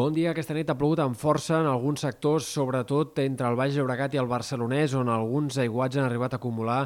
[0.00, 0.30] Bon dia.
[0.30, 4.20] Aquesta nit ha plogut amb força en alguns sectors, sobretot entre el Baix Llobregat i
[4.22, 6.78] el Barcelonès, on alguns aiguats han arribat a acumular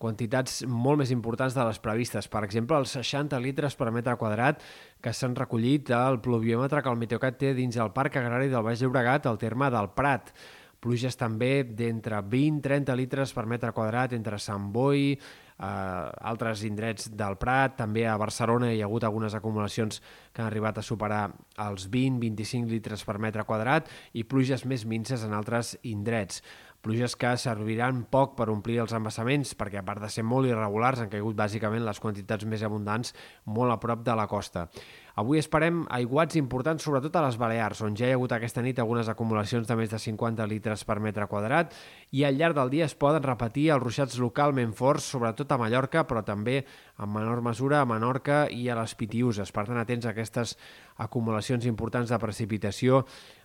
[0.00, 2.30] quantitats molt més importants de les previstes.
[2.32, 4.64] Per exemple, els 60 litres per metre quadrat
[5.04, 8.80] que s'han recollit al pluviòmetre que el Meteocat té dins el Parc Agrari del Baix
[8.80, 10.32] Llobregat, al terme del Prat.
[10.80, 15.18] Pluges també d'entre 20-30 litres per metre quadrat entre Sant Boi,
[15.58, 20.00] eh, altres indrets del Prat, també a Barcelona hi ha hagut algunes acumulacions
[20.32, 21.24] que han arribat a superar
[21.68, 26.42] els 20-25 litres per metre quadrat i pluges més minces en altres indrets.
[26.84, 31.00] Pluges que serviran poc per omplir els embassaments, perquè a part de ser molt irregulars,
[31.00, 33.14] han caigut bàsicament les quantitats més abundants
[33.46, 34.66] molt a prop de la costa.
[35.14, 38.80] Avui esperem aiguats importants, sobretot a les Balears, on ja hi ha hagut aquesta nit
[38.82, 41.70] algunes acumulacions de més de 50 litres per metre quadrat
[42.10, 46.02] i al llarg del dia es poden repetir els ruixats localment forts, sobretot a Mallorca,
[46.02, 46.64] però també
[46.98, 49.50] en menor mesura a Menorca i a les Pitiuses.
[49.54, 50.56] Per tant, atents a aquestes
[51.02, 53.04] acumulacions importants de precipitació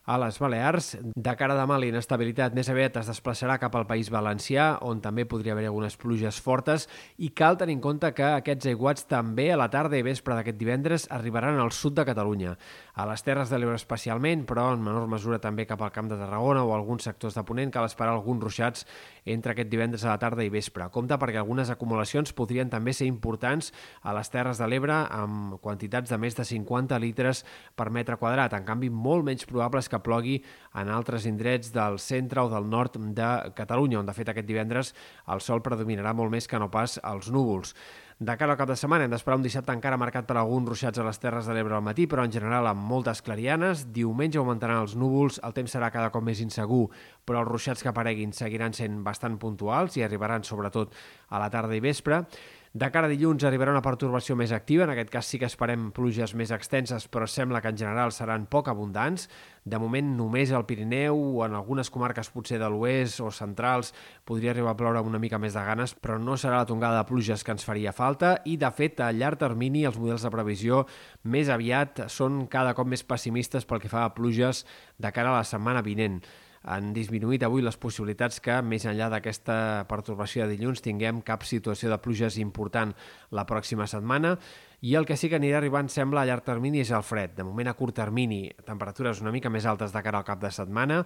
[0.10, 0.96] a les Balears.
[1.02, 5.02] De cara a demà, la inestabilitat més aviat es desplaçarà cap al País Valencià, on
[5.02, 9.52] també podria haver algunes pluges fortes, i cal tenir en compte que aquests aiguats també
[9.54, 12.56] a la tarda i vespre d'aquest divendres arribaran al sud de Catalunya,
[12.96, 16.18] a les Terres de l'Ebre especialment, però en menor mesura també cap al Camp de
[16.20, 18.86] Tarragona o alguns sectors de Ponent, cal esperar alguns ruixats
[19.30, 20.88] entre aquest divendres a la tarda i vespre.
[20.92, 23.72] Compte perquè algunes acumulacions podrien també ser importants
[24.02, 28.56] a les Terres de l'Ebre amb quantitats de més de 50 litres per metre quadrat.
[28.58, 30.40] En canvi, molt menys probable és que plogui
[30.80, 34.94] en altres indrets del centre o del nord de Catalunya, on de fet aquest divendres
[35.30, 37.76] el sol predominarà molt més que no pas els núvols.
[38.20, 41.00] De cara al cap de setmana hem d'esperar un dissabte encara marcat per alguns ruixats
[41.00, 43.86] a les Terres de l'Ebre al matí, però en general amb moltes clarianes.
[43.96, 46.90] Diumenge augmentaran els núvols, el temps serà cada cop més insegur,
[47.24, 51.80] però els ruixats que apareguin seguiran sent bastant puntuals i arribaran sobretot a la tarda
[51.80, 52.26] i vespre.
[52.70, 55.88] De cara a dilluns arribarà una pertorbació més activa, en aquest cas sí que esperem
[55.90, 59.24] pluges més extenses, però sembla que en general seran poc abundants.
[59.66, 63.90] De moment només al Pirineu o en algunes comarques potser de l'oest o centrals
[64.22, 67.08] podria arribar a ploure una mica més de ganes, però no serà la tongada de
[67.10, 68.36] pluges que ens faria falta.
[68.46, 70.84] I de fet a llarg termini els models de previsió
[71.24, 74.62] més aviat són cada cop més pessimistes pel que fa a pluges
[75.02, 76.22] de cara a la setmana vinent
[76.64, 81.92] han disminuït avui les possibilitats que, més enllà d'aquesta pertorbació de dilluns, tinguem cap situació
[81.92, 82.92] de pluges important
[83.32, 84.36] la pròxima setmana
[84.82, 87.34] i el que sí que anirà arribant, sembla, a llarg termini és el fred.
[87.36, 90.52] De moment, a curt termini, temperatures una mica més altes de cara al cap de
[90.56, 91.02] setmana,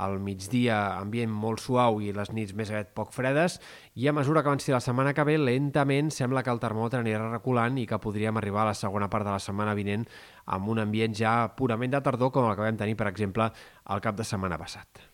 [0.00, 3.58] al migdia ambient molt suau i les nits més aviat poc fredes,
[4.00, 7.28] i a mesura que avanci la setmana que ve, lentament sembla que el termòmetre anirà
[7.28, 10.08] reculant i que podríem arribar a la segona part de la setmana vinent
[10.46, 13.52] amb un ambient ja purament de tardor com el que vam tenir, per exemple,
[13.88, 15.07] el cap de setmana passat.